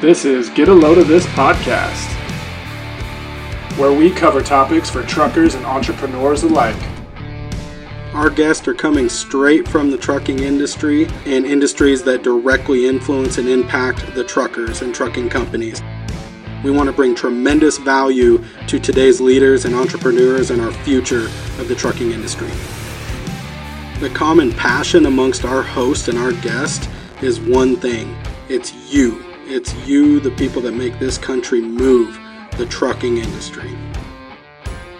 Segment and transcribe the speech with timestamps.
[0.00, 2.06] This is Get a Load of This podcast,
[3.78, 6.76] where we cover topics for truckers and entrepreneurs alike.
[8.12, 13.48] Our guests are coming straight from the trucking industry and industries that directly influence and
[13.48, 15.82] impact the truckers and trucking companies.
[16.62, 21.24] We want to bring tremendous value to today's leaders and entrepreneurs and our future
[21.58, 22.50] of the trucking industry.
[24.00, 26.90] The common passion amongst our host and our guest
[27.22, 28.14] is one thing
[28.50, 29.25] it's you.
[29.48, 32.18] It's you, the people that make this country move,
[32.58, 33.78] the trucking industry.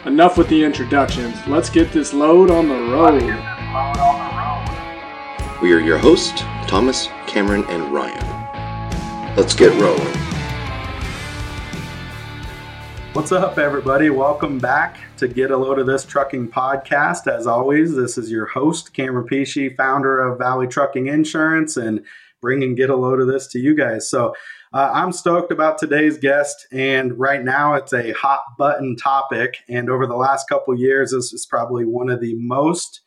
[0.04, 1.36] Enough with the introductions.
[1.48, 3.24] Let's get this load on the road.
[5.60, 9.34] We are your hosts, Thomas, Cameron, and Ryan.
[9.34, 10.16] Let's get rolling.
[13.14, 14.10] What's up, everybody?
[14.10, 17.26] Welcome back to Get a Load of This Trucking podcast.
[17.26, 22.04] As always, this is your host, Cameron Pechia, founder of Valley Trucking Insurance, and
[22.40, 24.08] bringing Get a Load of This to you guys.
[24.08, 24.34] So,
[24.72, 29.58] uh, I'm stoked about today's guest, and right now it's a hot button topic.
[29.68, 33.00] And over the last couple years, this is probably one of the most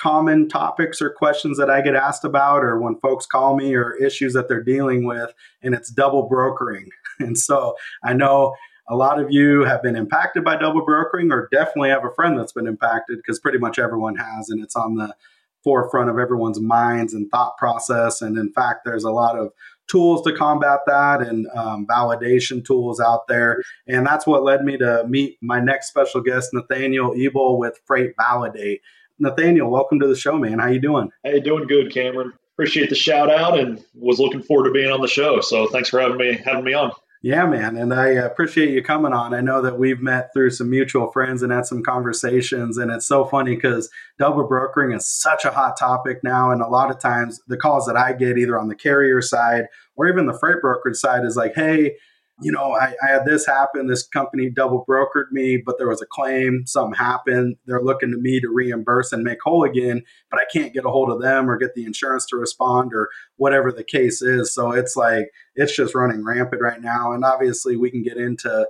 [0.00, 3.94] common topics or questions that I get asked about, or when folks call me, or
[3.94, 6.88] issues that they're dealing with, and it's double brokering.
[7.20, 8.56] And so I know
[8.88, 12.36] a lot of you have been impacted by double brokering, or definitely have a friend
[12.36, 15.14] that's been impacted because pretty much everyone has, and it's on the
[15.62, 18.22] forefront of everyone's minds and thought process.
[18.22, 19.52] And in fact, there's a lot of
[19.88, 23.62] tools to combat that and um, validation tools out there.
[23.86, 28.14] And that's what led me to meet my next special guest, Nathaniel Ebel with Freight
[28.18, 28.80] Validate.
[29.18, 30.58] Nathaniel, welcome to the show, man.
[30.58, 31.10] How you doing?
[31.22, 32.32] Hey, doing good, Cameron.
[32.54, 35.40] Appreciate the shout out and was looking forward to being on the show.
[35.40, 36.92] So thanks for having me having me on.
[37.24, 37.76] Yeah, man.
[37.76, 39.32] And I appreciate you coming on.
[39.32, 42.78] I know that we've met through some mutual friends and had some conversations.
[42.78, 46.50] And it's so funny because double brokering is such a hot topic now.
[46.50, 49.66] And a lot of times the calls that I get either on the carrier side
[49.94, 51.94] or even the freight brokerage side is like, hey,
[52.42, 53.86] you know, I, I, had this happen.
[53.86, 57.56] This company double brokered me, but there was a claim, something happened.
[57.66, 60.90] They're looking to me to reimburse and make whole again, but I can't get a
[60.90, 64.54] hold of them or get the insurance to respond or whatever the case is.
[64.54, 67.12] So it's like, it's just running rampant right now.
[67.12, 68.66] And obviously, we can get into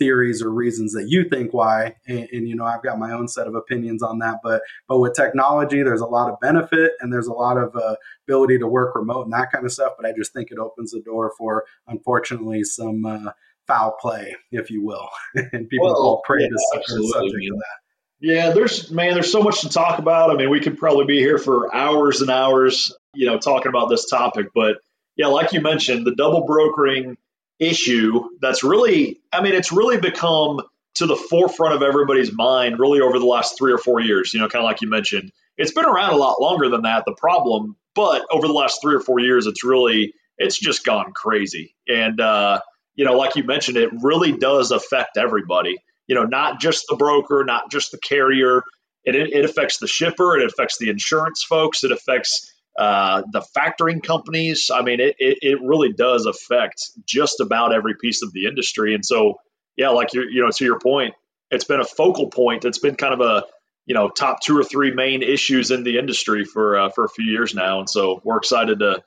[0.00, 3.28] theories or reasons that you think why and, and, you know i've got my own
[3.28, 7.12] set of opinions on that but but with technology there's a lot of benefit and
[7.12, 7.94] there's a lot of uh,
[8.26, 10.90] ability to work remote and that kind of stuff but i just think it opens
[10.92, 13.30] the door for unfortunately some uh,
[13.66, 15.08] foul play if you will
[15.52, 17.58] and people well, fall prey yeah, to such a subject man.
[17.58, 17.80] that
[18.22, 20.30] yeah, there's man, there's so much to talk about.
[20.30, 23.88] I mean, we could probably be here for hours and hours, you know, talking about
[23.88, 24.48] this topic.
[24.54, 24.76] But
[25.16, 27.16] yeah, like you mentioned, the double brokering
[27.60, 30.60] issue that's really, I mean, it's really become
[30.94, 34.40] to the forefront of everybody's mind really over the last three or four years, you
[34.40, 35.30] know, kind of like you mentioned.
[35.56, 38.94] It's been around a lot longer than that, the problem, but over the last three
[38.94, 41.76] or four years, it's really, it's just gone crazy.
[41.86, 42.60] And, uh,
[42.94, 46.96] you know, like you mentioned, it really does affect everybody, you know, not just the
[46.96, 48.62] broker, not just the carrier.
[49.04, 54.02] It, it affects the shipper, it affects the insurance folks, it affects uh, the factoring
[54.02, 54.70] companies.
[54.72, 58.94] I mean, it, it, it, really does affect just about every piece of the industry.
[58.94, 59.34] And so,
[59.76, 61.12] yeah, like you you know, to your point,
[61.50, 62.64] it's been a focal point.
[62.64, 63.44] It's been kind of a
[63.84, 67.08] you know top two or three main issues in the industry for uh, for a
[67.10, 67.80] few years now.
[67.80, 69.02] And so we're excited to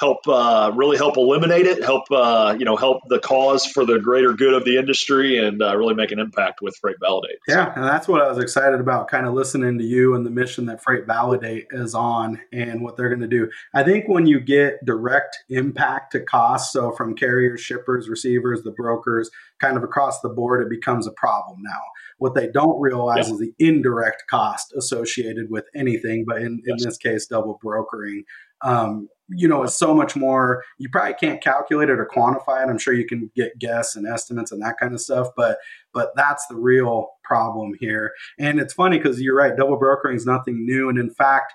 [0.00, 3.98] help uh, really help eliminate it, help uh, you know help the cause for the
[3.98, 7.38] greater good of the industry, and uh, really make an impact with Freight Validate.
[7.46, 10.30] Yeah, and that's what I was excited about, kind of listening to you and the
[10.30, 13.50] mission that Freight Validate is on, and what they're going to do.
[13.74, 18.72] I think when you get direct impact to costs, so from carriers, shippers, receivers, the
[18.72, 19.30] brokers,
[19.60, 21.80] kind of across the board, it becomes a problem now.
[22.18, 23.34] What they don't realize yeah.
[23.34, 26.82] is the indirect cost associated with anything, but in, yes.
[26.82, 28.24] in this case, double brokering.
[28.62, 30.64] Um, you know, it's so much more.
[30.78, 32.68] You probably can't calculate it or quantify it.
[32.68, 35.58] I'm sure you can get guess and estimates and that kind of stuff, but
[35.94, 38.12] but that's the real problem here.
[38.38, 41.52] And it's funny because you're right, double brokering is nothing new, and in fact,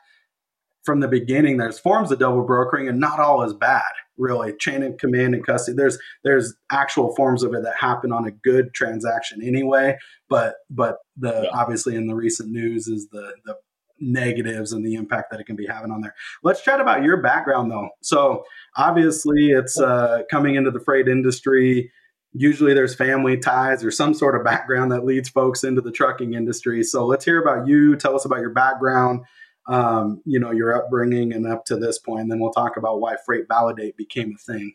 [0.86, 3.82] from the beginning, there's forms of double brokering, and not all is bad.
[4.18, 5.76] Really, chain of command and custody.
[5.76, 9.98] There's there's actual forms of it that happen on a good transaction anyway.
[10.30, 11.50] But but the yeah.
[11.52, 13.56] obviously in the recent news is the the
[14.00, 16.16] negatives and the impact that it can be having on there.
[16.44, 17.90] Let's chat about your background though.
[18.02, 18.44] So
[18.76, 21.92] obviously it's uh, coming into the freight industry.
[22.34, 26.34] Usually there's family ties or some sort of background that leads folks into the trucking
[26.34, 26.84] industry.
[26.84, 27.96] So let's hear about you.
[27.96, 29.22] Tell us about your background,
[29.68, 32.24] um, you know, your upbringing and up to this point.
[32.24, 34.74] And then we'll talk about why Freight Validate became a thing.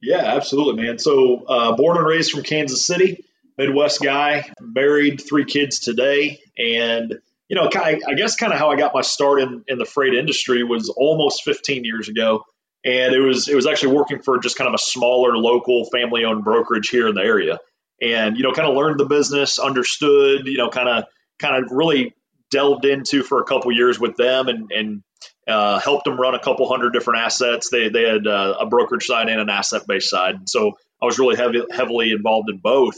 [0.00, 0.98] Yeah, absolutely, man.
[0.98, 3.24] So uh, born and raised from Kansas City,
[3.56, 8.76] Midwest guy, married, three kids today, and you know, I guess kind of how I
[8.76, 12.44] got my start in, in the freight industry was almost 15 years ago.
[12.84, 16.24] and it was it was actually working for just kind of a smaller local family
[16.24, 17.58] owned brokerage here in the area.
[18.00, 21.04] And you know kind of learned the business understood you know kind of
[21.38, 22.14] kind of really
[22.50, 25.02] delved into for a couple years with them and and
[25.48, 27.70] uh, helped them run a couple hundred different assets.
[27.70, 31.18] They they had uh, a brokerage side and an asset based side so i was
[31.18, 32.96] really heavy, heavily involved in both.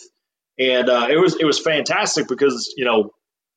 [0.58, 3.12] And uh, it was it was fantastic because you know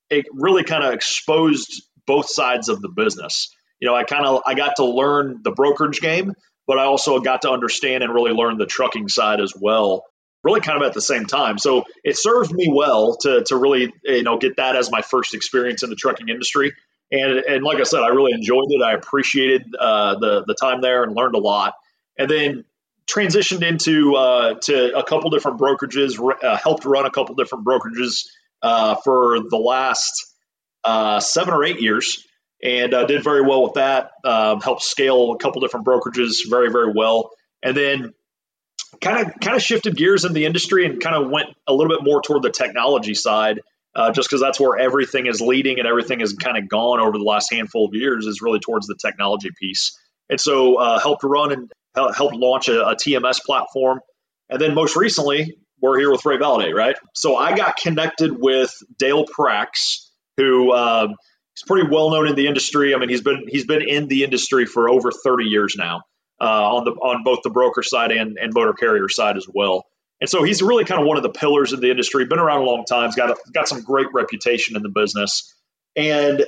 [0.09, 3.49] it really kind of exposed both sides of the business
[3.83, 6.35] you know, I kind of I got to learn the brokerage game,
[6.65, 10.05] but I also got to understand and really learn the trucking side as well.
[10.41, 11.57] Really, kind of at the same time.
[11.57, 15.33] So it served me well to to really you know get that as my first
[15.33, 16.71] experience in the trucking industry.
[17.11, 18.81] And and like I said, I really enjoyed it.
[18.81, 21.73] I appreciated uh, the the time there and learned a lot.
[22.17, 22.63] And then
[23.05, 28.27] transitioned into uh, to a couple different brokerages, uh, helped run a couple different brokerages
[28.63, 30.25] uh, for the last
[30.83, 32.25] uh, seven or eight years
[32.63, 34.11] and uh, did very well with that.
[34.23, 37.31] Um, helped scale a couple different brokerages very very well,
[37.61, 38.13] and then
[39.01, 41.95] kind of kind of shifted gears in the industry and kind of went a little
[41.95, 43.59] bit more toward the technology side.
[43.95, 47.15] Uh, just because that's where everything is leading and everything has kind of gone over
[47.15, 49.95] the last handful of years is really towards the technology piece.
[50.31, 53.99] And so uh, helped run and helped launch a, a TMS platform.
[54.49, 56.95] And then most recently, we're here with Freight Validate, right?
[57.13, 60.07] So I got connected with Dale Prax,
[60.37, 62.95] who uh, he's pretty well known in the industry.
[62.95, 66.03] I mean, he's been he's been in the industry for over 30 years now
[66.39, 66.45] uh,
[66.75, 69.85] on the on both the broker side and, and motor carrier side as well.
[70.21, 72.23] And so he's really kind of one of the pillars of the industry.
[72.25, 73.07] Been around a long time.
[73.07, 75.53] He's got a, got some great reputation in the business.
[75.97, 76.45] And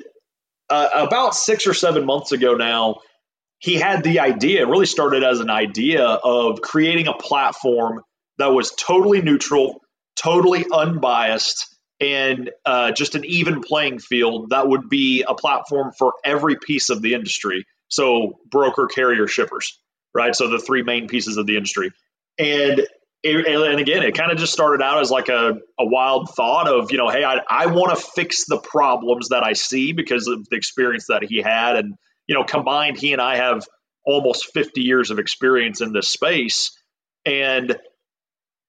[0.69, 3.01] uh, about six or seven months ago now,
[3.59, 4.65] he had the idea.
[4.65, 8.01] Really started as an idea of creating a platform
[8.37, 9.81] that was totally neutral,
[10.15, 16.13] totally unbiased, and uh, just an even playing field that would be a platform for
[16.23, 17.65] every piece of the industry.
[17.87, 19.79] So, broker, carrier, shippers,
[20.13, 20.35] right?
[20.35, 21.91] So, the three main pieces of the industry.
[22.37, 22.85] And
[23.25, 26.91] and again, it kind of just started out as like a, a wild thought of,
[26.91, 30.47] you know, hey, I, I want to fix the problems that I see because of
[30.47, 31.75] the experience that he had.
[31.75, 31.95] And,
[32.27, 33.65] you know, combined, he and I have
[34.05, 36.77] almost 50 years of experience in this space.
[37.25, 37.75] And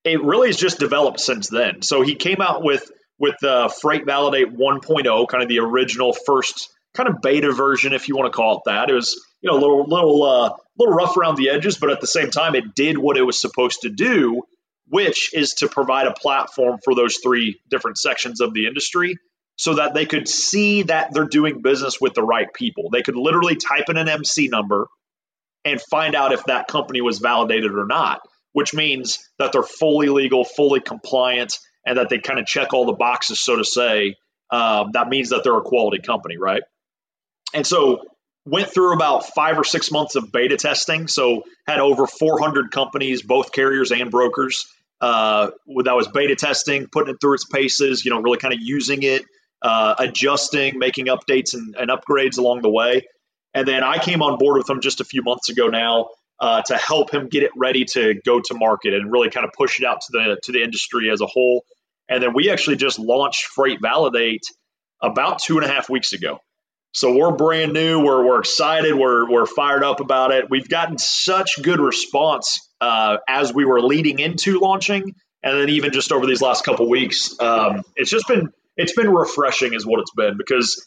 [0.07, 1.83] it really has just developed since then.
[1.83, 6.69] So he came out with with the Freight Validate 1.0, kind of the original first
[6.95, 8.89] kind of beta version, if you want to call it that.
[8.89, 12.01] It was you know a little little uh, little rough around the edges, but at
[12.01, 14.43] the same time, it did what it was supposed to do,
[14.89, 19.17] which is to provide a platform for those three different sections of the industry.
[19.59, 22.91] So that they could see that they're doing business with the right people.
[22.91, 24.87] They could literally type in an MC number
[25.65, 28.21] and find out if that company was validated or not,
[28.57, 32.87] which means that they're fully legal, fully compliant, and that they kind of check all
[32.87, 34.17] the boxes, so to say,
[34.51, 36.63] uh, that means that they're a quality company, right?
[37.53, 38.07] And so
[38.47, 41.07] went through about five or six months of beta testing.
[41.07, 44.67] So had over 400 companies, both carriers and brokers.
[45.03, 45.51] Uh,
[45.85, 48.07] that was beta testing, putting it through its paces.
[48.07, 49.23] You know, really kind of using it,
[49.61, 53.07] uh, adjusting, making updates and, and, upgrades along the way.
[53.53, 56.09] And then I came on board with them just a few months ago now
[56.41, 59.53] uh, to help him get it ready to go to market and really kind of
[59.53, 61.65] push it out to the to the industry as a whole.
[62.09, 64.45] And then we actually just launched Freight Validate
[65.03, 66.39] about two and a half weeks ago.
[66.93, 68.03] So we're brand new.
[68.03, 68.95] We're, we're excited.
[68.95, 70.49] We're, we're fired up about it.
[70.49, 75.93] We've gotten such good response uh, as we were leading into launching, and then even
[75.93, 77.39] just over these last couple weeks.
[77.39, 80.87] Um, it's just been it's been refreshing, is what it's been, because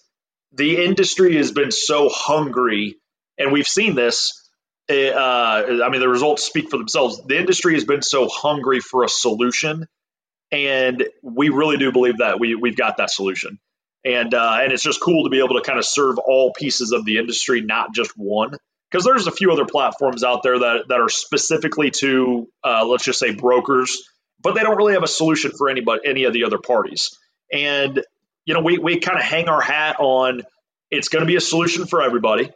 [0.53, 2.95] the industry has been so hungry,
[3.37, 4.48] and we've seen this.
[4.89, 7.21] Uh, I mean, the results speak for themselves.
[7.25, 9.85] The industry has been so hungry for a solution
[10.51, 13.59] and we really do believe that we we've got that solution.
[14.05, 16.91] And uh, and it's just cool to be able to kind of serve all pieces
[16.91, 18.55] of the industry, not just one.
[18.89, 23.03] Because there's a few other platforms out there that that are specifically to uh, let's
[23.03, 24.01] just say brokers,
[24.41, 27.15] but they don't really have a solution for anybody any of the other parties.
[27.53, 28.03] And
[28.45, 30.41] you know, we we kind of hang our hat on
[30.89, 32.49] it's going to be a solution for everybody.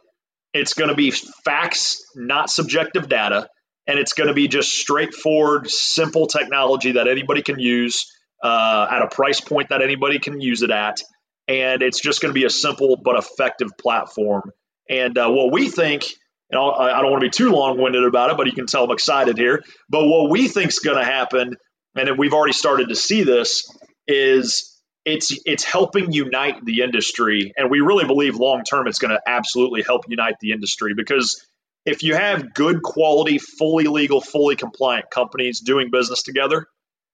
[0.54, 3.48] It's going to be facts, not subjective data
[3.86, 8.10] and it's going to be just straightforward, simple technology that anybody can use
[8.42, 11.00] uh, at a price point that anybody can use it at.
[11.48, 14.50] And it's just going to be a simple but effective platform.
[14.88, 16.04] And uh, what we think,
[16.50, 18.66] and I'll, I don't want to be too long winded about it, but you can
[18.66, 19.62] tell I'm excited here.
[19.90, 21.56] But what we think is going to happen,
[21.94, 23.70] and we've already started to see this,
[24.06, 24.73] is
[25.04, 29.20] it's it's helping unite the industry, and we really believe long term it's going to
[29.26, 31.44] absolutely help unite the industry because
[31.84, 36.66] if you have good quality, fully legal, fully compliant companies doing business together,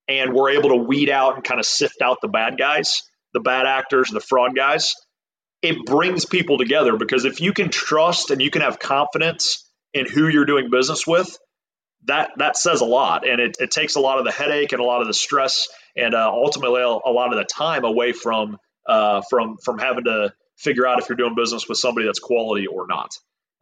[0.07, 3.03] and we're able to weed out and kind of sift out the bad guys,
[3.35, 4.95] the bad actors, the fraud guys,
[5.63, 10.07] it brings people together because if you can trust and you can have confidence in
[10.07, 11.37] who you're doing business with,
[12.05, 14.81] that that says a lot, and it, it takes a lot of the headache and
[14.81, 18.59] a lot of the stress, and uh, ultimately a, lot of the time away from
[18.87, 22.67] uh, from from having to figure out if you're doing business with somebody that's quality
[22.67, 23.11] or not.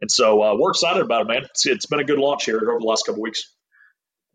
[0.01, 1.43] And so uh, we're excited about it, man.
[1.43, 3.43] It's, it's been a good launch here over the last couple weeks.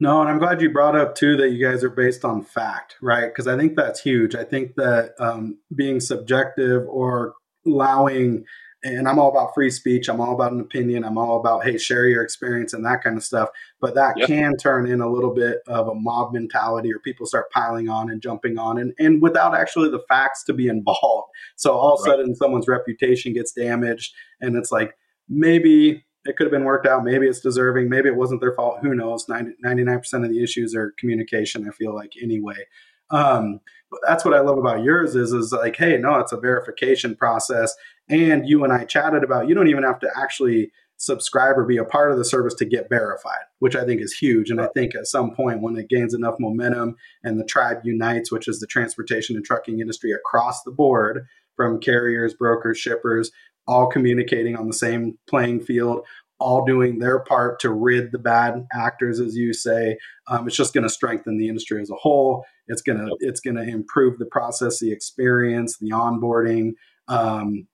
[0.01, 2.97] No, and I'm glad you brought up too that you guys are based on fact,
[3.01, 3.27] right?
[3.27, 4.35] Because I think that's huge.
[4.35, 7.35] I think that um, being subjective or
[7.65, 8.45] allowing,
[8.85, 10.09] and I'm all about free speech.
[10.09, 11.05] I'm all about an opinion.
[11.05, 13.49] I'm all about hey, share your experience and that kind of stuff.
[13.81, 14.29] But that yep.
[14.29, 18.11] can turn in a little bit of a mob mentality, or people start piling on
[18.11, 21.29] and jumping on, and and without actually the facts to be involved.
[21.57, 22.19] So all of a right.
[22.19, 24.95] sudden, someone's reputation gets damaged, and it's like
[25.29, 27.05] maybe it could have been worked out.
[27.05, 27.89] Maybe it's deserving.
[27.89, 28.79] Maybe it wasn't their fault.
[28.81, 29.29] Who knows?
[29.29, 32.67] 90, 99% of the issues are communication, I feel like, anyway.
[33.11, 33.61] Um,
[33.91, 37.15] but that's what I love about yours is, is like, hey, no, it's a verification
[37.15, 37.75] process.
[38.09, 41.77] And you and I chatted about you don't even have to actually subscribe or be
[41.77, 44.51] a part of the service to get verified, which I think is huge.
[44.51, 48.31] And I think at some point when it gains enough momentum and the tribe unites,
[48.31, 53.31] which is the transportation and trucking industry across the board, from carriers, brokers, shippers,
[53.67, 56.01] all communicating on the same playing field,
[56.39, 59.97] all doing their part to rid the bad actors, as you say.
[60.29, 62.45] Um, it's just going to strengthen the industry as a whole.
[62.67, 66.73] It's going to it's going to improve the process, the experience, the onboarding.
[67.09, 67.67] Um,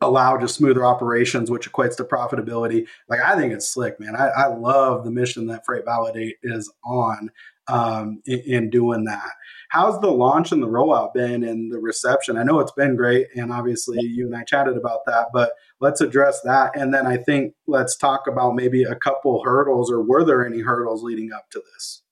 [0.00, 2.86] allow just smoother operations, which equates to profitability.
[3.08, 4.16] Like I think it's slick, man.
[4.16, 7.30] I, I love the mission that Freight Validate is on
[7.68, 9.30] um, in, in, doing that.
[9.68, 12.36] How's the launch and the rollout been and the reception?
[12.36, 16.00] I know it's been great, and obviously you and I chatted about that, but let's
[16.00, 16.74] address that.
[16.74, 20.60] And then I think let's talk about maybe a couple hurdles, or were there any
[20.60, 22.02] hurdles leading up to this?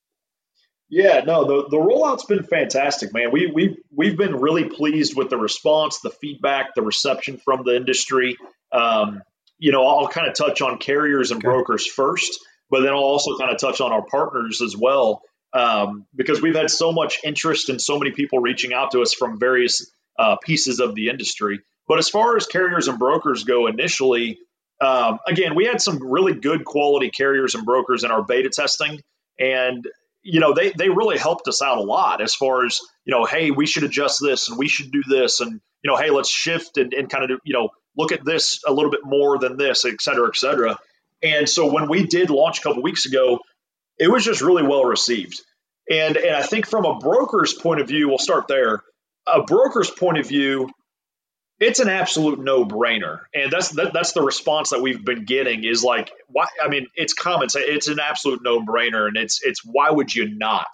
[0.90, 3.30] Yeah, no, the, the rollout's been fantastic, man.
[3.30, 7.76] We we we've been really pleased with the response, the feedback, the reception from the
[7.76, 8.38] industry.
[8.73, 9.23] Um,
[9.59, 11.49] you know, I'll kind of touch on carriers and okay.
[11.49, 12.40] brokers first,
[12.71, 16.54] but then I'll also kind of touch on our partners as well um, because we've
[16.54, 20.37] had so much interest and so many people reaching out to us from various uh,
[20.37, 21.61] pieces of the industry.
[21.87, 24.38] But as far as carriers and brokers go, initially,
[24.80, 29.00] um, again, we had some really good quality carriers and brokers in our beta testing,
[29.38, 29.87] and
[30.22, 33.25] you know they they really helped us out a lot as far as you know,
[33.25, 36.30] hey, we should adjust this and we should do this, and you know, hey, let's
[36.30, 39.56] shift and, and kind of you know look at this a little bit more than
[39.56, 40.78] this, et cetera, et cetera.
[41.22, 43.40] And so when we did launch a couple weeks ago,
[43.98, 45.40] it was just really well received.
[45.90, 48.82] And and I think from a broker's point of view, we'll start there.
[49.26, 50.70] A broker's point of view,
[51.60, 55.64] it's an absolute no-brainer, and that's that, that's the response that we've been getting.
[55.64, 56.46] Is like, why?
[56.62, 57.48] I mean, it's common.
[57.52, 60.68] It's an absolute no-brainer, and it's it's why would you not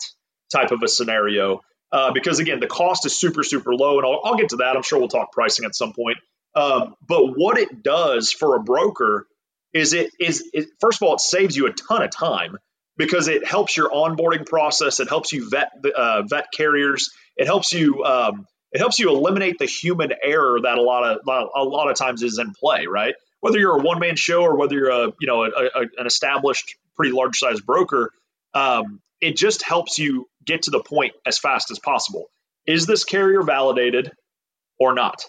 [0.52, 1.62] type of a scenario?
[1.90, 4.76] Uh, because again, the cost is super super low, and I'll, I'll, get to that.
[4.76, 6.18] I'm sure we'll talk pricing at some point.
[6.54, 9.26] Um, but what it does for a broker
[9.72, 12.58] is it is it, first of all, it saves you a ton of time
[12.96, 15.00] because it helps your onboarding process.
[15.00, 17.10] It helps you vet uh, vet carriers.
[17.36, 21.50] It helps you um, it helps you eliminate the human error that a lot of
[21.54, 22.86] a lot of times is in play.
[22.86, 23.14] Right?
[23.40, 26.06] Whether you're a one man show or whether you're a you know a, a, an
[26.06, 28.10] established pretty large size broker,
[28.52, 32.26] um, it just helps you get to the point as fast as possible.
[32.66, 34.10] Is this carrier validated
[34.78, 35.24] or not?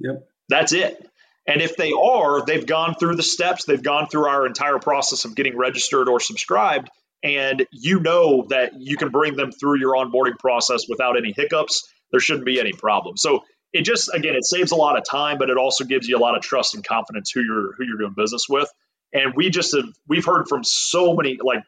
[0.00, 0.26] Yep.
[0.48, 1.08] That's it.
[1.46, 5.24] And if they are, they've gone through the steps, they've gone through our entire process
[5.24, 6.88] of getting registered or subscribed,
[7.22, 11.88] and you know that you can bring them through your onboarding process without any hiccups.
[12.12, 13.16] There shouldn't be any problem.
[13.16, 16.16] So it just again, it saves a lot of time, but it also gives you
[16.16, 18.70] a lot of trust and confidence who you're who you're doing business with.
[19.12, 21.64] And we just have we've heard from so many like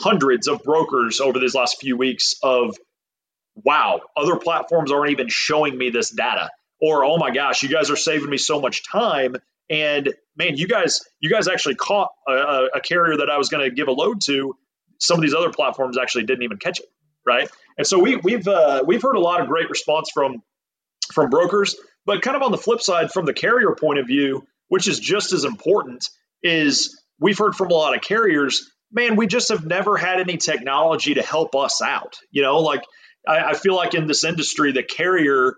[0.00, 2.76] hundreds of brokers over these last few weeks of
[3.56, 7.90] wow, other platforms aren't even showing me this data or oh my gosh, you guys
[7.90, 9.36] are saving me so much time.
[9.70, 13.68] And man, you guys, you guys actually caught a, a carrier that I was going
[13.68, 14.56] to give a load to.
[14.98, 16.86] Some of these other platforms actually didn't even catch it,
[17.26, 17.50] right?
[17.78, 20.42] And so we, we've uh, we've heard a lot of great response from
[21.12, 24.46] from brokers, but kind of on the flip side, from the carrier point of view,
[24.68, 26.08] which is just as important,
[26.42, 28.70] is we've heard from a lot of carriers.
[28.92, 32.16] Man, we just have never had any technology to help us out.
[32.30, 32.82] You know, like
[33.26, 35.54] I, I feel like in this industry, the carrier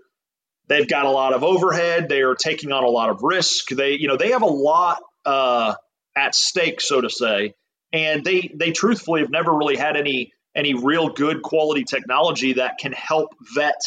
[0.70, 2.08] They've got a lot of overhead.
[2.08, 3.70] They are taking on a lot of risk.
[3.70, 5.74] They, you know, they have a lot uh,
[6.16, 7.54] at stake, so to say,
[7.92, 12.78] and they they truthfully have never really had any any real good quality technology that
[12.78, 13.80] can help vet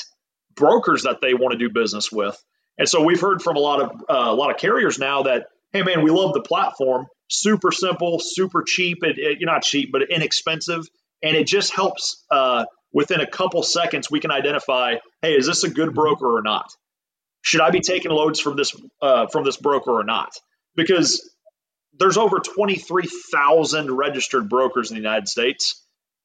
[0.56, 2.42] brokers that they want to do business with.
[2.78, 5.48] And so we've heard from a lot of uh, a lot of carriers now that
[5.72, 10.04] hey man, we love the platform, super simple, super cheap, it, it, not cheap, but
[10.10, 10.88] inexpensive,
[11.24, 15.64] and it just helps uh, within a couple seconds, we can identify, hey, is this
[15.64, 16.72] a good broker or not?
[17.42, 20.32] Should I be taking loads from this uh, from this broker or not?
[20.76, 21.30] Because
[22.00, 25.83] there's over 23,000 registered brokers in the United States.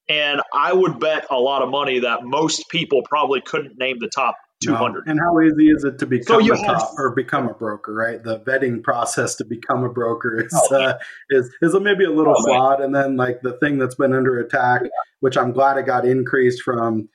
[0.09, 4.09] And I would bet a lot of money that most people probably couldn't name the
[4.09, 5.05] top 200.
[5.05, 5.11] No.
[5.11, 7.53] And how easy is it to become So you a have- top or become a
[7.53, 8.21] broker, right?
[8.21, 10.97] The vetting process to become a broker is Oh, uh,
[11.29, 12.55] is is maybe a little Oh, man.
[12.57, 12.81] flawed.
[12.81, 14.81] And then like the thing that's been under attack,
[15.21, 17.07] which I'm glad it got increased from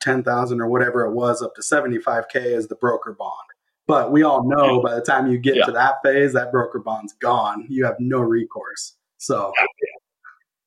[0.00, 3.32] ten thousand or whatever it was up to seventy five k, is the broker bond.
[3.86, 5.66] But we all know by the time you get Yeah.
[5.66, 7.66] to that phase, that broker bond's gone.
[7.68, 8.96] You have no recourse.
[9.18, 9.52] So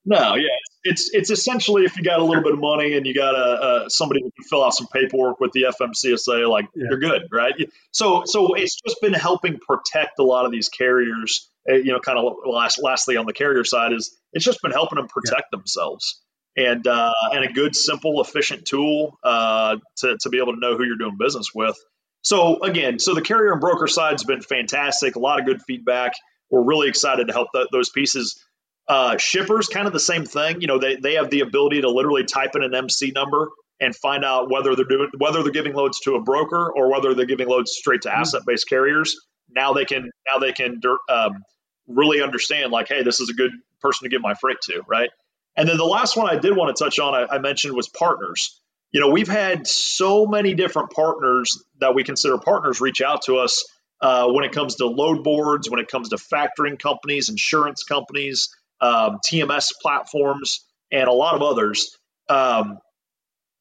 [0.10, 0.48] No, yeah,
[0.84, 3.38] it's it's essentially if you got a little bit of money and you got a,
[3.38, 6.86] uh somebody who can fill out some paperwork with the FMCSA, like Yeah.
[6.90, 7.54] you're good, right?
[7.92, 11.50] So so it's just been helping protect a lot of these carriers.
[11.70, 14.72] uh, You know, kind of last lastly on the carrier side is it's just been
[14.72, 16.22] helping them protect themselves
[16.56, 20.78] and uh, and a good, simple, efficient tool uh, to to be able to know
[20.78, 21.76] who you're doing business with.
[22.22, 25.18] So again, so the carrier and broker side's been fantastic.
[25.18, 26.14] A lot of good feedback.
[26.50, 28.42] We're really excited to help th- those pieces.
[28.88, 30.62] Uh, shippers, kind of the same thing.
[30.62, 33.96] You know, they, they have the ability to literally type in an MC number and
[33.96, 37.26] find out whether they're doing whether they're giving loads to a broker or whether they're
[37.26, 39.20] giving loads straight to asset based carriers.
[39.50, 41.44] Now they can now they can um,
[41.88, 43.52] really understand like, hey, this is a good
[43.82, 45.10] person to give my freight to, right?
[45.56, 47.90] And then the last one I did want to touch on, I, I mentioned was
[47.90, 48.60] partners.
[48.92, 53.38] You know, we've had so many different partners that we consider partners reach out to
[53.38, 53.66] us
[54.00, 58.50] uh, when it comes to load boards, when it comes to factoring companies, insurance companies,
[58.82, 61.98] um, TMS platforms, and a lot of others.
[62.30, 62.80] Um,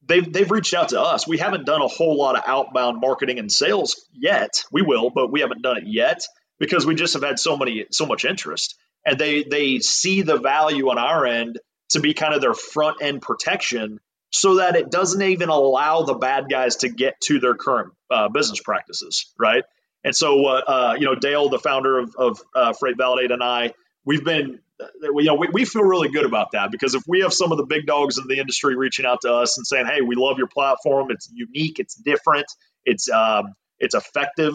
[0.05, 1.27] they've they've reached out to us.
[1.27, 4.63] We haven't done a whole lot of outbound marketing and sales yet.
[4.71, 6.21] We will, but we haven't done it yet
[6.59, 10.37] because we just have had so many so much interest, and they they see the
[10.37, 11.59] value on our end
[11.89, 13.99] to be kind of their front end protection,
[14.31, 18.29] so that it doesn't even allow the bad guys to get to their current uh,
[18.29, 19.63] business practices, right?
[20.03, 23.43] And so, uh, uh, you know, Dale, the founder of, of uh, Freight Validate, and
[23.43, 23.73] I,
[24.05, 27.33] we've been, you know, we, we feel really good about that because if we have
[27.33, 30.01] some of the big dogs in the industry reaching out to us and saying, "Hey,
[30.01, 31.11] we love your platform.
[31.11, 31.79] It's unique.
[31.79, 32.45] It's different.
[32.85, 34.53] It's um, it's effective,"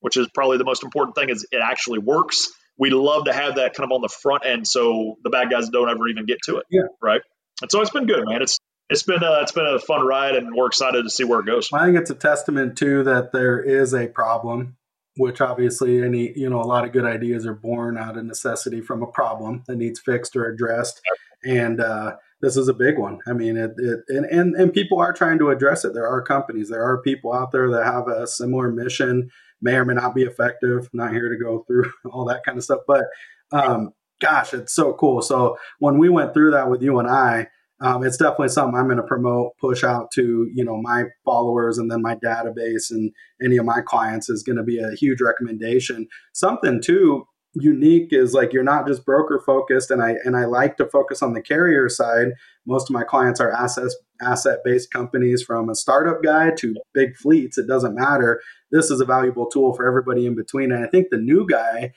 [0.00, 2.48] which is probably the most important thing is it actually works.
[2.78, 5.68] We love to have that kind of on the front end, so the bad guys
[5.68, 6.66] don't ever even get to it.
[6.70, 6.82] Yeah.
[7.00, 7.22] Right.
[7.62, 8.42] And so it's been good, man.
[8.42, 8.58] It's
[8.90, 11.46] it's been a, it's been a fun ride, and we're excited to see where it
[11.46, 11.70] goes.
[11.72, 14.76] I think it's a testament too that there is a problem,
[15.16, 18.80] which obviously any you know a lot of good ideas are born out of necessity
[18.80, 21.00] from a problem that needs fixed or addressed,
[21.44, 23.18] and uh, this is a big one.
[23.26, 25.94] I mean, it, it and, and and people are trying to address it.
[25.94, 29.30] There are companies, there are people out there that have a similar mission,
[29.62, 30.88] may or may not be effective.
[30.92, 33.04] not here to go through all that kind of stuff, but
[33.52, 35.22] um, gosh, it's so cool.
[35.22, 37.48] So when we went through that with you and I
[37.84, 41.76] um, it's definitely something I'm going to promote, push out to you know my followers
[41.76, 45.20] and then my database and any of my clients is going to be a huge
[45.20, 46.08] recommendation.
[46.32, 50.78] Something too unique is like you're not just broker focused, and I and I like
[50.78, 52.28] to focus on the carrier side.
[52.66, 53.90] Most of my clients are asset
[54.22, 57.58] asset based companies, from a startup guy to big fleets.
[57.58, 58.40] It doesn't matter.
[58.70, 61.92] This is a valuable tool for everybody in between, and I think the new guy,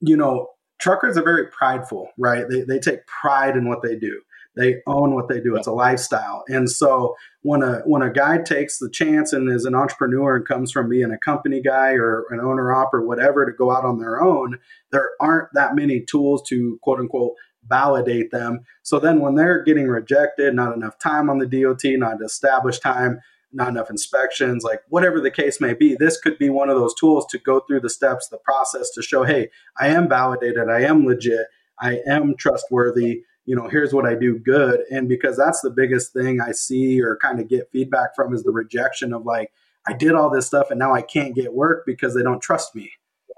[0.00, 0.50] you know,
[0.80, 2.44] truckers are very prideful, right?
[2.48, 4.20] They they take pride in what they do
[4.54, 5.56] they own what they do.
[5.56, 6.44] It's a lifestyle.
[6.48, 10.46] And so when a when a guy takes the chance and is an entrepreneur and
[10.46, 13.84] comes from being a company guy or an owner op or whatever to go out
[13.84, 14.58] on their own
[14.90, 17.34] there aren't that many tools to quote unquote
[17.66, 18.60] validate them.
[18.82, 23.20] So then when they're getting rejected not enough time on the dot not established time
[23.54, 26.94] not enough inspections like whatever the case may be this could be one of those
[26.94, 30.70] tools to go through the steps the process to show hey i am validated.
[30.70, 31.46] I am legit.
[31.78, 34.80] I am trustworthy you know, here's what I do good.
[34.90, 38.44] And because that's the biggest thing I see or kind of get feedback from is
[38.44, 39.50] the rejection of like,
[39.86, 42.74] I did all this stuff and now I can't get work because they don't trust
[42.74, 42.92] me.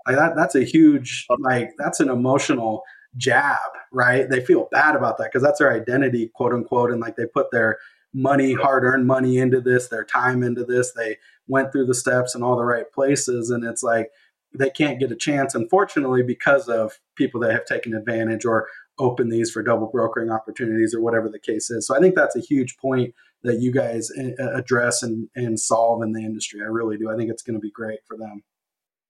[0.06, 2.82] Like that, that's a huge, like, that's an emotional
[3.16, 3.58] jab,
[3.92, 4.28] right?
[4.28, 6.90] They feel bad about that because that's their identity, quote unquote.
[6.90, 7.78] And like they put their
[8.12, 10.92] money, hard earned money into this, their time into this.
[10.92, 11.16] They
[11.48, 13.48] went through the steps in all the right places.
[13.48, 14.10] And it's like,
[14.56, 19.28] they can't get a chance, unfortunately, because of people that have taken advantage or open
[19.28, 21.86] these for double brokering opportunities or whatever the case is.
[21.86, 26.02] So I think that's a huge point that you guys uh, address and, and solve
[26.02, 26.60] in the industry.
[26.62, 27.10] I really do.
[27.10, 28.42] I think it's going to be great for them.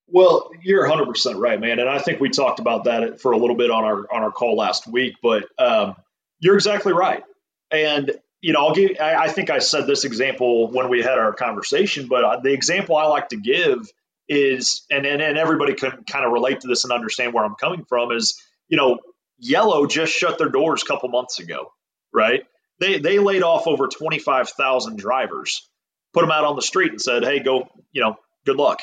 [0.07, 1.79] Well, you're 100% right, man.
[1.79, 4.31] And I think we talked about that for a little bit on our on our
[4.31, 5.94] call last week, but um,
[6.40, 7.23] you're exactly right.
[7.70, 8.99] And you know, I'll give.
[9.01, 12.97] I, I think I said this example when we had our conversation, but the example
[12.97, 13.90] I like to give
[14.29, 17.55] is, and and, and everybody can kind of relate to this and understand where I'm
[17.55, 18.12] coming from.
[18.12, 18.99] Is you know,
[19.38, 21.73] Yellow just shut their doors a couple months ago,
[22.12, 22.44] right?
[22.81, 25.68] They they laid off over 25,000 drivers,
[26.12, 28.81] put them out on the street and said, "Hey, go, you know, good luck."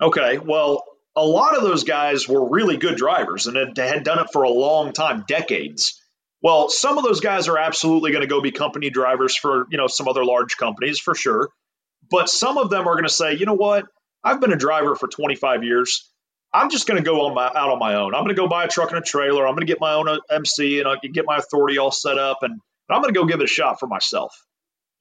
[0.00, 0.84] Okay, well,
[1.16, 4.42] a lot of those guys were really good drivers and had, had done it for
[4.42, 6.00] a long time, decades.
[6.42, 9.78] Well, some of those guys are absolutely going to go be company drivers for, you
[9.78, 11.50] know, some other large companies for sure.
[12.10, 13.86] But some of them are going to say, you know what?
[14.22, 16.10] I've been a driver for 25 years.
[16.54, 18.14] I'm just going to go on my out on my own.
[18.14, 19.44] I'm going to go buy a truck and a trailer.
[19.44, 21.90] I'm going to get my own uh, MC and I can get my authority all
[21.90, 24.46] set up and I'm going to go give it a shot for myself.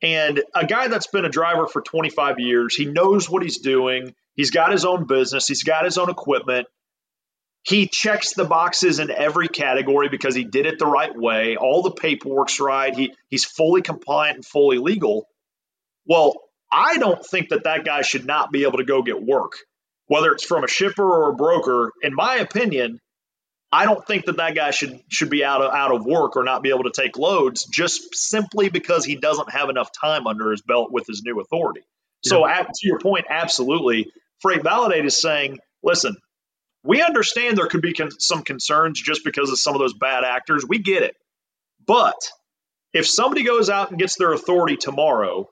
[0.02, 4.16] And a guy that's been a driver for 25 years, he knows what he's doing.
[4.36, 6.68] He's got his own business, he's got his own equipment.
[7.66, 11.56] He checks the boxes in every category because he did it the right way.
[11.56, 12.94] All the paperwork's right.
[12.94, 15.28] He he's fully compliant and fully legal.
[16.06, 16.34] Well,
[16.70, 19.54] I don't think that that guy should not be able to go get work,
[20.08, 21.92] whether it's from a shipper or a broker.
[22.02, 23.00] In my opinion,
[23.72, 26.44] I don't think that that guy should should be out of out of work or
[26.44, 30.52] not be able to take loads just simply because he doesn't have enough time under
[30.52, 31.82] his belt with his new authority.
[32.24, 32.30] Yeah.
[32.30, 34.12] So, at, to your point, absolutely,
[34.42, 36.16] Freight Validate is saying, listen,
[36.84, 40.24] we understand there could be con- some concerns just because of some of those bad
[40.24, 40.66] actors.
[40.68, 41.16] We get it.
[41.86, 42.16] But
[42.94, 45.50] if somebody goes out and gets their authority tomorrow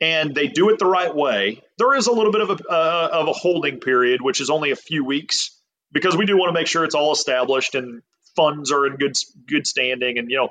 [0.00, 3.08] and they do it the right way, there is a little bit of a, uh,
[3.12, 5.58] of a holding period, which is only a few weeks,
[5.92, 8.02] because we do want to make sure it's all established and
[8.36, 9.14] funds are in good
[9.46, 10.50] good standing, and you know.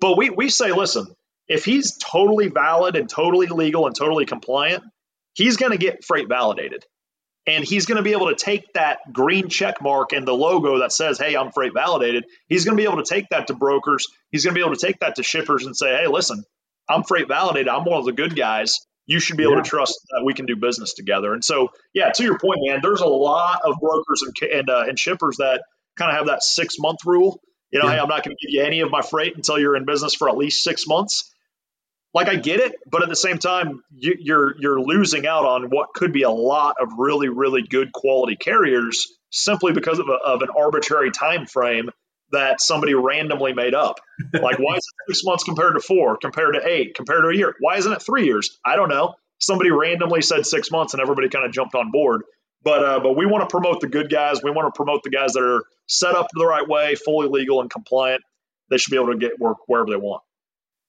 [0.00, 1.06] But we we say, listen,
[1.48, 4.82] if he's totally valid and totally legal and totally compliant,
[5.34, 6.84] he's going to get freight validated.
[7.44, 10.78] And he's going to be able to take that green check mark and the logo
[10.78, 13.54] that says hey i'm freight validated he's going to be able to take that to
[13.54, 14.06] brokers.
[14.30, 16.44] He's going to be able to take that to shippers and say hey listen
[16.88, 18.78] i'm freight validated i'm one of the good guys.
[19.04, 19.62] You should be able yeah.
[19.62, 21.32] to trust that we can do business together.
[21.32, 24.84] And so yeah to your point man there's a lot of brokers and and, uh,
[24.88, 25.62] and shippers that
[25.96, 27.40] kind of have that six month rule.
[27.70, 27.94] You know yeah.
[27.94, 30.14] hey i'm not going to give you any of my freight until you're in business
[30.14, 31.28] for at least six months.
[32.14, 35.70] Like I get it, but at the same time, you, you're you're losing out on
[35.70, 40.12] what could be a lot of really really good quality carriers simply because of, a,
[40.12, 41.90] of an arbitrary time frame
[42.32, 44.00] that somebody randomly made up.
[44.32, 47.34] Like why is it six months compared to four, compared to eight, compared to a
[47.34, 47.54] year?
[47.60, 48.58] Why isn't it three years?
[48.64, 49.14] I don't know.
[49.38, 52.22] Somebody randomly said six months, and everybody kind of jumped on board.
[52.62, 54.42] But uh, but we want to promote the good guys.
[54.42, 57.60] We want to promote the guys that are set up the right way, fully legal
[57.60, 58.22] and compliant.
[58.70, 60.22] They should be able to get work wherever they want.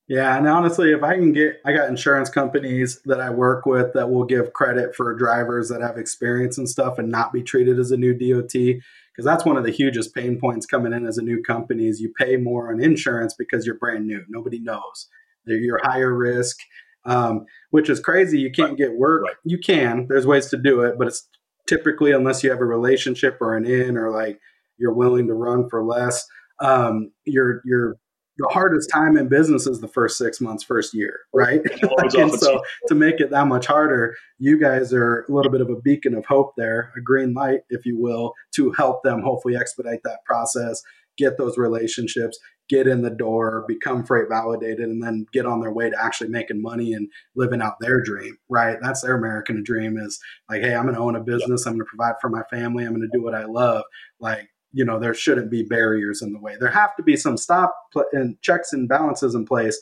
[0.07, 3.93] Yeah, and honestly, if I can get, I got insurance companies that I work with
[3.93, 7.79] that will give credit for drivers that have experience and stuff and not be treated
[7.79, 8.51] as a new DOT.
[8.51, 12.01] Because that's one of the hugest pain points coming in as a new company is
[12.01, 14.23] you pay more on insurance because you're brand new.
[14.27, 15.07] Nobody knows.
[15.45, 16.57] You're higher risk,
[17.05, 18.39] um, which is crazy.
[18.39, 19.23] You can't get work.
[19.23, 19.35] Right.
[19.45, 20.07] You can.
[20.09, 21.27] There's ways to do it, but it's
[21.67, 24.39] typically unless you have a relationship or an in or like
[24.77, 26.25] you're willing to run for less.
[26.59, 27.97] Um, you're you're
[28.38, 31.62] the hardest time in business is the first six months, first year, right?
[32.15, 35.69] and so to make it that much harder, you guys are a little bit of
[35.69, 39.56] a beacon of hope there, a green light, if you will, to help them hopefully
[39.56, 40.82] expedite that process,
[41.17, 45.72] get those relationships, get in the door, become freight validated, and then get on their
[45.72, 48.78] way to actually making money and living out their dream, right?
[48.82, 50.19] That's their American dream is
[50.50, 51.65] like, hey, I'm going to own a business.
[51.65, 52.86] I'm going to provide for my family.
[52.86, 53.84] I'm going to do what I love.
[54.19, 56.55] Like, you know there shouldn't be barriers in the way.
[56.59, 57.73] There have to be some stop
[58.12, 59.79] and checks and balances in place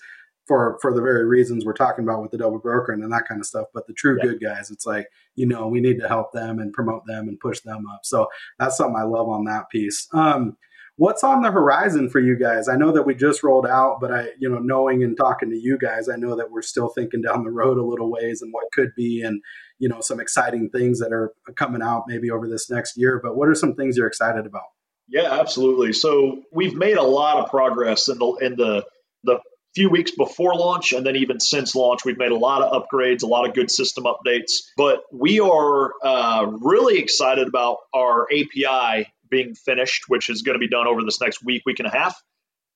[0.47, 3.39] for for the very reasons we're talking about with the double broker and that kind
[3.39, 3.67] of stuff.
[3.73, 4.30] But the true yeah.
[4.30, 7.39] good guys it's like you know we need to help them and promote them and
[7.39, 8.01] push them up.
[8.04, 8.27] So
[8.60, 10.08] that's something i love on that piece.
[10.13, 10.58] Um,
[10.97, 12.67] what's on the horizon for you guys?
[12.67, 15.58] I know that we just rolled out but i you know knowing and talking to
[15.58, 18.54] you guys i know that we're still thinking down the road a little ways and
[18.54, 19.41] what could be and
[19.82, 23.19] you know some exciting things that are coming out maybe over this next year.
[23.21, 24.69] But what are some things you're excited about
[25.08, 25.94] yeah, absolutely.
[25.94, 28.86] So we've made a lot of progress in the in the
[29.24, 29.40] the
[29.74, 33.24] few weeks before launch and then even since launch we've made a lot of upgrades
[33.24, 39.08] a lot of good system updates but we are uh, really excited about our api
[39.30, 41.92] being finished which is going to be done over this next week week and a
[41.92, 42.22] half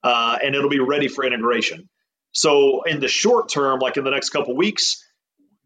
[0.03, 1.89] uh, and it'll be ready for integration
[2.31, 5.04] so in the short term like in the next couple weeks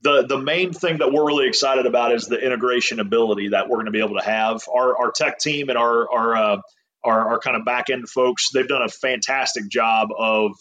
[0.01, 3.77] the the main thing that we're really excited about is the integration ability that we're
[3.77, 4.61] going to be able to have.
[4.73, 6.61] Our our tech team and our our uh,
[7.03, 10.53] our, our kind of back end folks, they've done a fantastic job of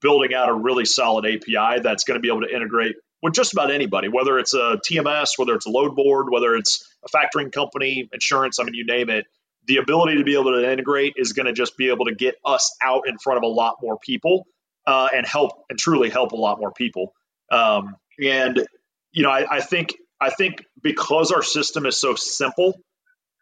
[0.00, 3.52] building out a really solid API that's going to be able to integrate with just
[3.54, 7.50] about anybody, whether it's a TMS, whether it's a load board, whether it's a factoring
[7.50, 9.24] company, insurance, I mean, you name it.
[9.66, 12.34] The ability to be able to integrate is going to just be able to get
[12.44, 14.46] us out in front of a lot more people
[14.86, 17.14] uh, and help and truly help a lot more people.
[17.50, 18.66] Um, and
[19.14, 22.80] you know, I, I think I think because our system is so simple,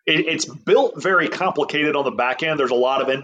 [0.06, 2.60] it, it's built very complicated on the back end.
[2.60, 3.22] There's a lot of in,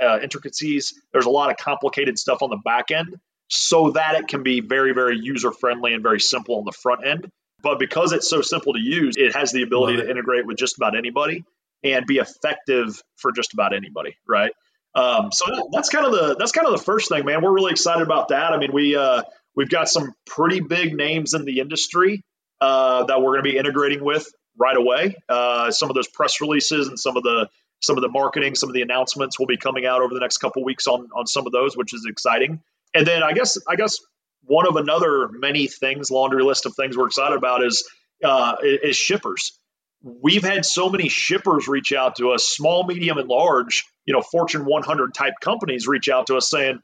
[0.00, 0.94] uh, intricacies.
[1.12, 4.60] There's a lot of complicated stuff on the back end, so that it can be
[4.60, 7.30] very very user friendly and very simple on the front end.
[7.64, 10.76] but because it's so simple to use, it has the ability to integrate with just
[10.76, 11.44] about anybody
[11.82, 14.52] and be effective for just about anybody, right?
[14.94, 17.42] Um, so that's kind of the that's kind of the first thing, man.
[17.42, 18.52] We're really excited about that.
[18.52, 19.22] I mean, we uh,
[19.56, 22.22] we've got some pretty big names in the industry
[22.60, 24.26] uh, that we're going to be integrating with
[24.58, 25.16] right away.
[25.28, 27.48] Uh, some of those press releases and some of the
[27.80, 30.38] some of the marketing, some of the announcements will be coming out over the next
[30.38, 32.60] couple weeks on on some of those, which is exciting.
[32.94, 33.98] And then I guess I guess
[34.44, 37.88] one of another many things laundry list of things we're excited about is
[38.22, 39.58] uh, is shippers
[40.04, 44.20] we've had so many shippers reach out to us, small, medium, and large, you know,
[44.20, 46.80] Fortune 100 type companies reach out to us saying,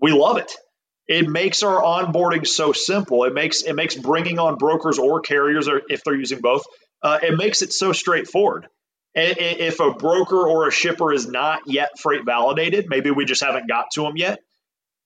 [0.00, 0.52] we love it.
[1.08, 3.24] It makes our onboarding so simple.
[3.24, 6.64] It makes it makes bringing on brokers or carriers, or if they're using both,
[7.02, 8.66] uh, it makes it so straightforward.
[9.14, 13.66] If a broker or a shipper is not yet freight validated, maybe we just haven't
[13.66, 14.40] got to them yet.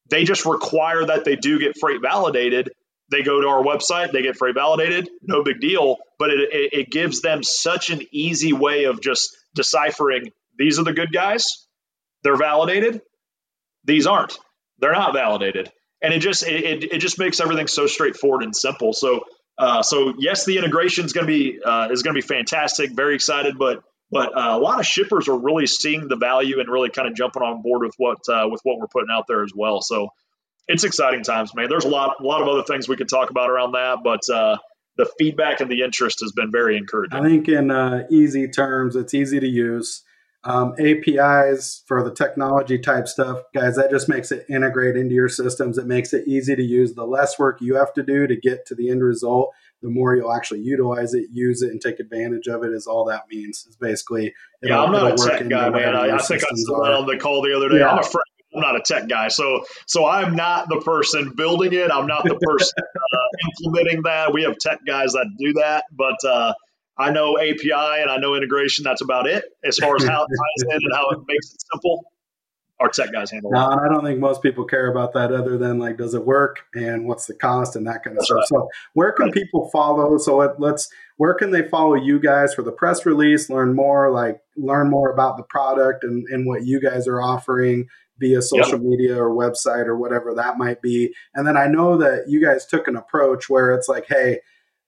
[0.08, 2.72] They just require that they do get freight validated,
[3.10, 5.98] they go to our website, they get freight validated, no big deal.
[6.18, 10.84] But it, it, it gives them such an easy way of just deciphering these are
[10.84, 11.66] the good guys,
[12.22, 13.02] they're validated,
[13.84, 14.36] these aren't,
[14.78, 15.70] they're not validated,
[16.02, 18.92] and it just it, it just makes everything so straightforward and simple.
[18.92, 19.24] So
[19.58, 22.92] uh, so yes, the integration is going to be uh, is going to be fantastic.
[22.92, 26.68] Very excited, but but uh, a lot of shippers are really seeing the value and
[26.68, 29.44] really kind of jumping on board with what uh, with what we're putting out there
[29.44, 29.80] as well.
[29.82, 30.08] So
[30.66, 31.68] it's exciting times, man.
[31.68, 34.28] There's a lot, a lot of other things we could talk about around that, but
[34.30, 34.56] uh,
[34.96, 37.18] the feedback and the interest has been very encouraging.
[37.18, 40.02] I think in uh, easy terms, it's easy to use.
[40.42, 45.28] Um, APIs for the technology type stuff, guys, that just makes it integrate into your
[45.28, 45.76] systems.
[45.76, 46.94] It makes it easy to use.
[46.94, 50.16] The less work you have to do to get to the end result, the more
[50.16, 52.72] you'll actually utilize it, use it, and take advantage of it.
[52.72, 53.66] Is all that means.
[53.68, 54.82] Is basically yeah.
[54.82, 55.94] I'm not a tech guy, man.
[55.94, 57.80] I, I think I said that on the call the other day.
[57.80, 57.90] Yeah.
[57.90, 58.24] I'm a friend
[58.54, 61.90] I'm not a tech guy, so so I'm not the person building it.
[61.92, 63.18] I'm not the person uh,
[63.62, 64.32] implementing that.
[64.32, 66.54] We have tech guys that do that, but uh,
[67.00, 68.84] I know API and I know integration.
[68.84, 69.44] That's about it.
[69.64, 72.04] As far as how it ties in and how it makes it simple,
[72.80, 73.50] our tech guys handle.
[73.52, 76.60] No, I don't think most people care about that, other than like, does it work
[76.74, 78.38] and what's the cost and that kind of That's stuff.
[78.38, 78.48] Right.
[78.48, 79.34] So, where can right.
[79.34, 80.18] people follow?
[80.18, 83.50] So let, let's where can they follow you guys for the press release?
[83.50, 87.86] Learn more, like learn more about the product and, and what you guys are offering
[88.18, 88.82] via social yep.
[88.82, 91.14] media or website or whatever that might be.
[91.34, 94.40] And then I know that you guys took an approach where it's like, hey,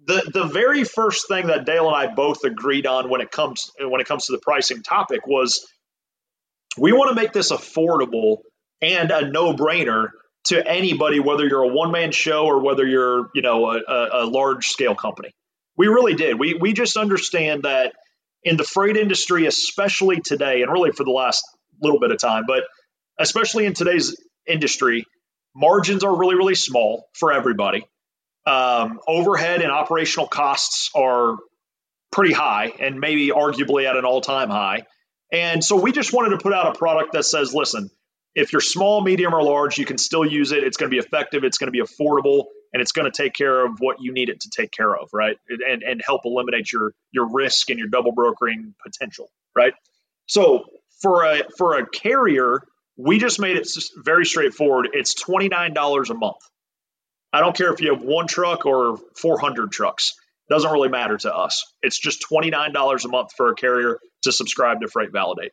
[0.08, 3.70] the the very first thing that Dale and I both agreed on when it comes
[3.80, 5.68] when it comes to the pricing topic was
[6.78, 8.38] we want to make this affordable
[8.82, 10.10] and a no-brainer
[10.46, 13.80] to anybody whether you're a one-man show or whether you're you know a,
[14.14, 15.32] a, large scale company.
[15.78, 16.40] We really did.
[16.40, 17.94] We we just understand that
[18.44, 21.44] in the freight industry especially today and really for the last
[21.82, 22.64] little bit of time but
[23.20, 24.16] especially in today's
[24.48, 25.04] industry
[25.54, 27.84] margins are really really small for everybody
[28.46, 31.38] um, overhead and operational costs are
[32.12, 34.84] pretty high and maybe arguably at an all time high.
[35.32, 37.90] And so we just wanted to put out a product that says, listen,
[38.36, 40.64] if you're small, medium, or large, you can still use it.
[40.64, 43.34] It's going to be effective, it's going to be affordable, and it's going to take
[43.34, 45.38] care of what you need it to take care of, right?
[45.50, 49.74] And, and help eliminate your your risk and your double brokering potential, right?
[50.28, 50.66] So
[51.02, 52.62] for a for a carrier,
[52.98, 53.68] we just made it
[54.04, 54.90] very straightforward.
[54.94, 56.38] It's twenty nine dollars a month.
[57.36, 60.13] I don't care if you have one truck or 400 trucks.
[60.50, 61.65] Doesn't really matter to us.
[61.82, 65.52] It's just $29 a month for a carrier to subscribe to Freight Validate.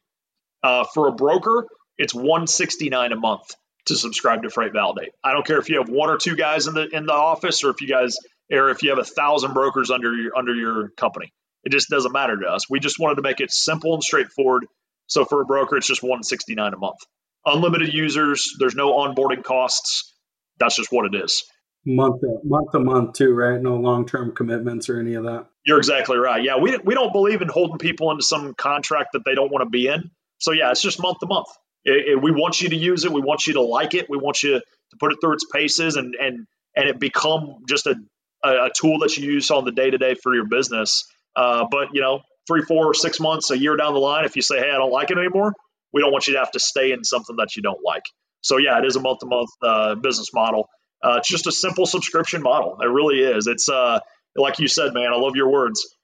[0.63, 1.67] Uh, for a broker,
[1.99, 3.51] It's 169 a month
[3.87, 5.11] to subscribe to Freight Validate.
[5.25, 7.65] I don't care if you have one or two guys in the in the office
[7.65, 8.17] or if you guys
[8.53, 11.33] or if you have a thousand brokers under your under your company.
[11.65, 12.71] It just doesn't matter to us.
[12.71, 14.67] We just wanted to make it simple and straightforward.
[15.09, 16.99] So for a broker, it's just 169 a month.
[17.45, 20.15] Unlimited users, there's no onboarding costs.
[20.59, 21.43] That's just what it is.
[21.85, 23.61] Month to month to month too, right?
[23.61, 25.47] No long term commitments or any of that.
[25.67, 26.43] You're exactly right.
[26.43, 29.65] Yeah, we we don't believe in holding people into some contract that they don't want
[29.65, 30.11] to be in.
[30.39, 31.49] So yeah, it's just month to month.
[31.85, 33.13] It, it, we want you to use it.
[33.13, 34.09] We want you to like it.
[34.09, 34.63] We want you to
[35.01, 37.97] put it through its paces and and and it become just a
[38.45, 41.05] a, tool that you use on the day to day for your business.
[41.35, 44.43] Uh, but you know, three, four, six months, a year down the line, if you
[44.43, 45.53] say, "Hey, I don't like it anymore,"
[45.93, 48.05] we don't want you to have to stay in something that you don't like.
[48.41, 50.69] So yeah, it is a month to month business model.
[51.03, 52.79] Uh, it's just a simple subscription model.
[52.81, 53.47] It really is.
[53.47, 54.01] It's uh,
[54.37, 55.13] like you said, man.
[55.13, 55.97] I love your words.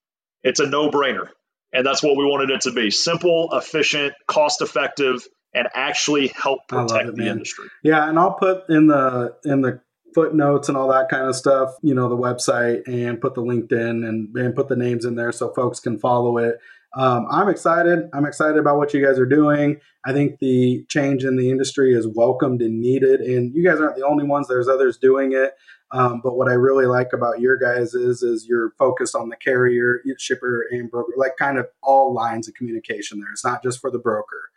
[0.42, 1.28] It's a no brainer,
[1.72, 6.61] and that's what we wanted it to be: simple, efficient, cost effective, and actually help
[6.68, 7.66] protect it, the industry.
[7.82, 9.80] Yeah, and I'll put in the in the
[10.14, 14.08] footnotes and all that kind of stuff, you know, the website and put the LinkedIn
[14.08, 16.58] and, and put the names in there so folks can follow it.
[16.96, 18.09] Um, I'm excited.
[18.12, 19.81] I'm excited about what you guys are doing.
[20.07, 23.20] I think the change in the industry is welcomed and needed.
[23.20, 24.48] And you guys aren't the only ones.
[24.48, 25.53] There's others doing it.
[25.90, 29.37] Um, but what I really like about your guys is is your focus on the
[29.37, 33.20] carrier, shipper, and broker, like kind of all lines of communication.
[33.20, 34.51] There, it's not just for the broker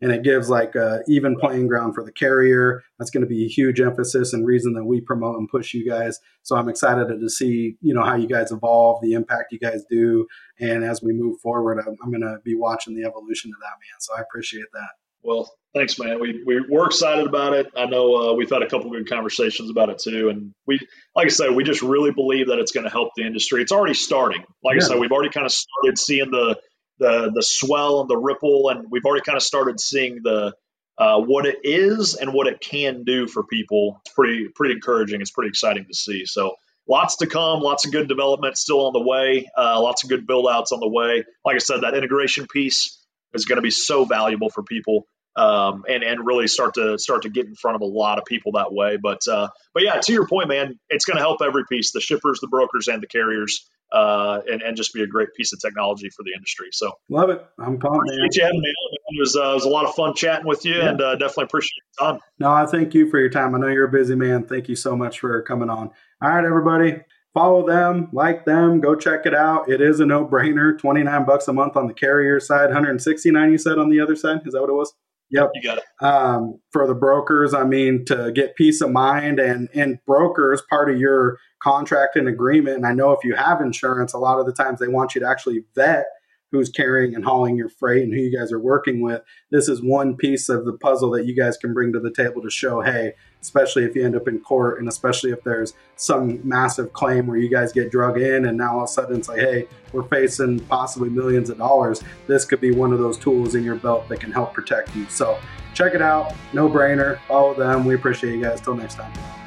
[0.00, 2.82] and it gives like a even playing ground for the carrier.
[2.98, 5.88] That's going to be a huge emphasis and reason that we promote and push you
[5.88, 6.18] guys.
[6.42, 9.84] So I'm excited to see you know how you guys evolve, the impact you guys
[9.90, 10.26] do,
[10.60, 13.66] and as we move forward, I'm, I'm going to be watching the evolution of that
[13.66, 14.00] man.
[14.00, 14.90] So I appreciate that.
[15.22, 16.20] Well, thanks, man.
[16.20, 17.66] We, we we're excited about it.
[17.76, 20.78] I know uh, we've had a couple good conversations about it too, and we,
[21.16, 23.60] like I said, we just really believe that it's going to help the industry.
[23.60, 24.44] It's already starting.
[24.62, 24.84] Like yeah.
[24.84, 26.56] I said, we've already kind of started seeing the
[26.98, 30.54] the the swell and the ripple, and we've already kind of started seeing the
[30.98, 34.00] uh, what it is and what it can do for people.
[34.04, 35.20] It's pretty pretty encouraging.
[35.20, 36.24] It's pretty exciting to see.
[36.26, 36.56] So
[36.88, 40.26] lots to come, lots of good development still on the way, uh, lots of good
[40.26, 41.24] build outs on the way.
[41.44, 43.02] Like I said, that integration piece
[43.34, 45.06] is going to be so valuable for people.
[45.38, 48.24] Um, and and really start to start to get in front of a lot of
[48.24, 48.96] people that way.
[48.96, 52.00] But uh, but yeah, to your point, man, it's going to help every piece: the
[52.00, 55.60] shippers, the brokers, and the carriers uh, and, and just be a great piece of
[55.60, 56.68] technology for the industry.
[56.72, 57.42] So love it.
[57.58, 58.08] I'm pumped.
[58.08, 58.68] Appreciate you having me.
[58.68, 60.90] It was, uh, it was a lot of fun chatting with you, yeah.
[60.90, 62.20] and uh, definitely appreciate your time.
[62.38, 63.54] No, I thank you for your time.
[63.54, 64.44] I know you're a busy man.
[64.44, 65.90] Thank you so much for coming on.
[66.20, 67.00] All right, everybody.
[67.32, 69.70] Follow them, like them, go check it out.
[69.70, 70.78] It is a no-brainer.
[70.78, 74.40] 29 bucks a month on the carrier side, 169 you said on the other side.
[74.46, 74.94] Is that what it was?
[75.30, 75.50] Yep.
[75.54, 76.04] You got it.
[76.04, 80.90] Um, for the brokers, I mean, to get peace of mind and and brokers, part
[80.90, 82.76] of your contract and agreement.
[82.76, 85.20] And I know if you have insurance, a lot of the times they want you
[85.22, 86.06] to actually vet
[86.52, 89.22] who's carrying and hauling your freight and who you guys are working with.
[89.50, 92.40] This is one piece of the puzzle that you guys can bring to the table
[92.42, 96.40] to show, hey, especially if you end up in court and especially if there's some
[96.46, 99.28] massive claim where you guys get drug in and now all of a sudden it's
[99.28, 102.02] like, hey, we're facing possibly millions of dollars.
[102.26, 105.06] This could be one of those tools in your belt that can help protect you.
[105.08, 105.38] So
[105.74, 106.32] check it out.
[106.52, 107.18] No brainer.
[107.28, 107.84] Follow them.
[107.84, 108.60] We appreciate you guys.
[108.60, 109.45] Till next time.